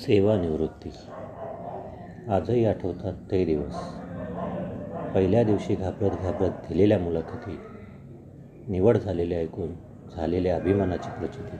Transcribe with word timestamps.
सेवानिवृत्ती. 0.00 0.90
आजही 2.32 2.64
आठवतात 2.64 3.12
ते 3.30 3.44
दिवस. 3.44 3.74
पहिल्या 5.14 5.42
दिवशी 5.44 5.74
घाबरत 5.74 6.10
घाबरत 6.10 6.50
दिलेल्या 6.68 6.98
मुलाखती 6.98 7.58
निवड 8.68 8.96
झालेले 8.96 9.36
ऐकून 9.36 9.72
झालेल्या 10.16 10.56
अभिमानाची 10.56 11.10
प्रचिती 11.10 11.56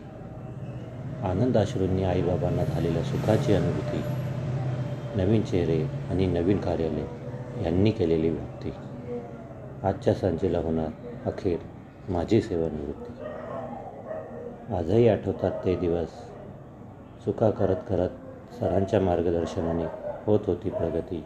आनंद 1.23 1.57
आश्रूंनी 1.57 2.03
आईबाबांना 2.03 2.65
झालेल्या 2.65 3.03
सुखाची 3.03 3.55
अनुभूती 3.55 4.03
नवीन 5.17 5.43
चेहरे 5.43 5.83
आणि 6.11 6.27
नवीन 6.27 6.59
कार्यालय 6.59 7.65
यांनी 7.65 7.91
केलेली 7.91 8.31
व्यक्ती. 8.31 8.71
आजच्या 9.83 10.15
सांजेला 10.15 10.59
होणार 10.59 10.89
अखेर 11.27 11.59
माझी 12.09 12.41
सेवानिवृत्ती. 12.41 13.13
आजही 14.75 15.09
आठवतात 15.09 15.65
ते 15.65 15.77
दिवस. 15.77 16.09
चुका 17.25 17.51
करत 17.51 17.77
करत 17.89 18.09
सरांच्या 18.61 19.01
मार्गदर्शनाने 19.01 19.85
होत 20.27 20.41
होती 20.47 20.71
प्रगती. 20.71 21.23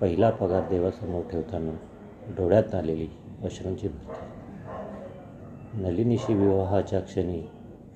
पहिला 0.00 0.30
पगार 0.30 0.68
देवासमोर 0.68 1.22
ठेवताना 1.30 1.72
डोळ्यात 2.36 2.74
आलेली 2.74 3.08
अश्रूंची 3.44 3.88
भरती. 3.88 4.28
नलिनीशी 5.82 6.34
विवाहाच्या 6.34 7.00
क्षणी 7.00 7.40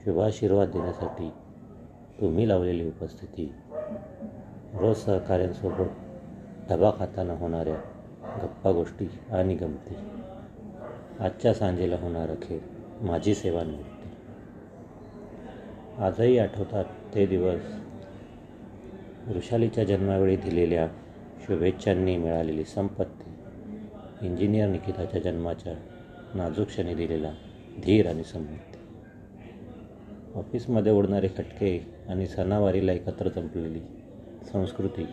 शुभाशीर्वाद 0.04 0.68
देण्यासाठी 0.68 1.28
तुम्ही 2.20 2.48
लावलेली 2.48 2.86
उपस्थिती 2.88 3.50
रोज 4.74 4.96
सहकाऱ्यांसोबत 4.96 6.70
डबा 6.70 6.90
खाताना 6.98 7.32
होणाऱ्या 7.32 7.76
गप्पा 8.42 8.72
गोष्टी 8.72 9.08
आणि 9.32 9.54
गमती 9.54 9.94
आजच्या 11.20 11.54
सांजेला 11.54 11.96
होणार 11.96 12.30
अखेर 12.30 12.58
माझी 13.02 13.34
सेवा 13.34 13.62
निवृत्ती 13.64 14.10
आजही 15.98 16.38
आठवतात 16.38 16.84
ते 17.14 17.26
दिवस 17.26 17.62
वृषालीच्या 19.28 19.84
जन्मावेळी 19.84 20.36
दिलेल्या 20.36 20.88
शुभेच्छांनी 21.46 22.16
मिळालेली 22.16 22.64
संपत्ती 22.64 24.26
इंजिनियर 24.26 24.68
निकिताच्या 24.68 25.20
जन्माच्या 25.20 25.74
नाजूक 26.34 26.66
क्षणी 26.66 26.94
दिलेला 26.94 27.30
धीर 27.82 28.08
आणि 28.08 28.24
संपत्ती. 28.24 28.78
ऑफिसमध्ये 30.34 30.92
उडणारे 30.92 31.28
खटके 31.28 31.86
आणि 32.08 32.26
सणावारीला 32.26 32.92
एकत्र 32.92 33.28
जमलेली 33.28 33.80
संस्कृती 34.52 35.04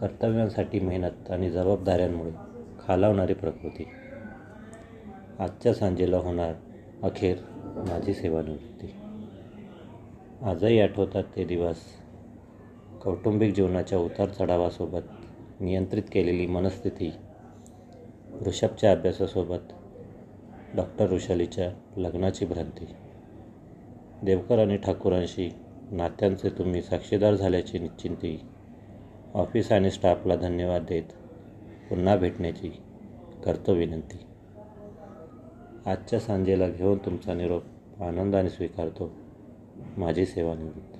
कर्तव्यांसाठी 0.00 0.80
मेहनत 0.80 1.30
आणि 1.30 1.50
जबाबदाऱ्यांमुळे 1.50 2.30
खालावणारी 2.86 3.34
प्रकृती. 3.34 3.86
आजच्या 5.38 5.74
सांजेला 5.74 6.16
होणार 6.16 6.54
अखेर 7.02 7.36
माझी 7.76 8.14
सेवानिवृत्ती. 8.14 8.94
आजही 10.42 10.80
आठवतात 10.80 11.24
ते 11.36 11.44
दिवस 11.44 11.76
कौटुंबिक 13.00 13.54
जीवनाच्या 13.54 13.98
उतार 13.98 14.28
चढावासोबत 14.28 15.00
नियंत्रित 15.60 16.02
केलेली 16.12 16.46
मनस्थिती 16.46 17.12
ऋषभच्या 18.46 18.92
अभ्यासासोबत 18.92 19.72
डॉक्टर 20.74 21.10
ऋषालीच्या 21.10 21.70
लग्नाची 21.96 22.44
भ्रांती. 22.44 22.86
देवकर 24.22 24.58
आणि 24.58 24.76
ठाकूरांशी 24.76 25.50
नात्यांचे 25.90 26.48
तुम्ही 26.48 26.82
साक्षीदार 26.82 27.34
झाल्याची 27.34 27.78
निश्चिंती 27.78 28.40
ऑफिस 29.34 29.72
आणि 29.72 29.90
स्टाफला 29.90 30.36
धन्यवाद 30.36 30.84
देत 30.88 31.12
पुन्हा 31.90 32.16
भेटण्याची 32.16 32.68
करतो 33.44 33.74
विनंती. 33.74 34.18
आजच्या 35.86 36.20
सांजेला 36.20 36.68
घेऊन 36.68 36.98
तुमचा 36.98 37.34
निरोप 37.34 37.62
आनंदाने 38.02 38.50
स्वीकारतो. 38.50 39.10
माझी 39.96 40.26
सेवानिवृत्त. 40.26 40.99